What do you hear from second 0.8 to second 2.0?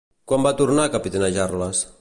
a capitanejar-les?